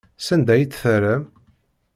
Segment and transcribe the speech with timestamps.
[0.27, 1.23] Sanda ay tt-terram?